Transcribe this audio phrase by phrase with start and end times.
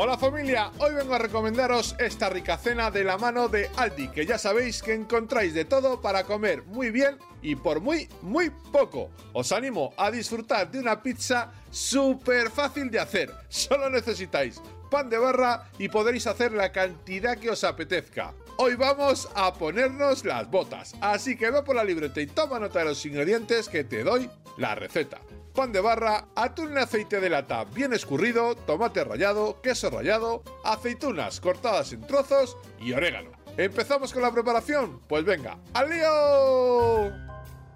[0.00, 4.24] Hola familia, hoy vengo a recomendaros esta rica cena de la mano de Aldi, que
[4.24, 9.10] ya sabéis que encontráis de todo para comer muy bien y por muy, muy poco.
[9.32, 13.34] Os animo a disfrutar de una pizza súper fácil de hacer.
[13.48, 18.34] Solo necesitáis pan de barra y podréis hacer la cantidad que os apetezca.
[18.58, 22.78] Hoy vamos a ponernos las botas, así que ve por la libreta y toma nota
[22.78, 25.18] de los ingredientes que te doy la receta.
[25.54, 31.40] Pan de barra, atún en aceite de lata bien escurrido, tomate rallado, queso rallado, aceitunas
[31.40, 33.32] cortadas en trozos y orégano.
[33.56, 35.00] ¿Empezamos con la preparación?
[35.08, 37.28] Pues venga, ¡al lío!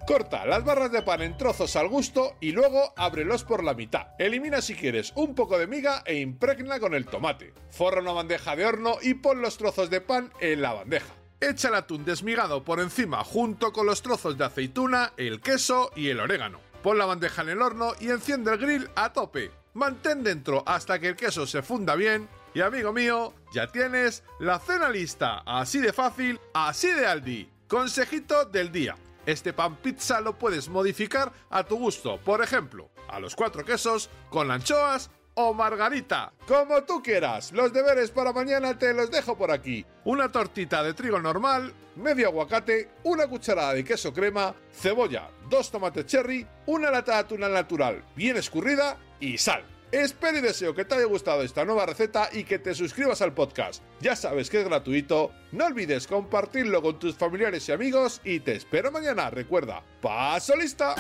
[0.07, 4.09] Corta las barras de pan en trozos al gusto y luego ábrelos por la mitad.
[4.19, 7.55] Elimina si quieres un poco de miga e impregna con el tomate.
[7.71, 11.15] Forra una bandeja de horno y pon los trozos de pan en la bandeja.
[11.41, 16.09] Echa el atún desmigado por encima junto con los trozos de aceituna, el queso y
[16.09, 16.72] el orégano.
[16.83, 19.53] Pon la bandeja en el horno y enciende el grill a tope.
[19.75, 24.59] Mantén dentro hasta que el queso se funda bien y amigo mío, ya tienes la
[24.59, 25.43] cena lista.
[25.47, 27.49] Así de fácil, así de Aldi.
[27.69, 28.97] Consejito del día.
[29.25, 34.11] Este pan pizza lo puedes modificar a tu gusto, por ejemplo, a los cuatro quesos,
[34.29, 37.53] con anchoas o margarita, como tú quieras.
[37.53, 39.85] Los deberes para mañana te los dejo por aquí.
[40.05, 46.07] Una tortita de trigo normal, medio aguacate, una cucharada de queso crema, cebolla, dos tomates
[46.07, 49.65] cherry, una lata de atún natural bien escurrida y sal.
[49.93, 53.35] Espero y deseo que te haya gustado esta nueva receta y que te suscribas al
[53.35, 53.83] podcast.
[54.01, 58.57] Ya sabes que es gratuito, no olvides compartirlo con tus familiares y amigos y te
[58.57, 59.29] espero mañana.
[59.29, 60.95] Recuerda, paso lista.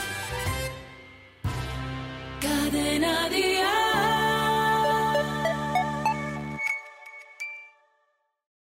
[2.42, 3.22] Cadena.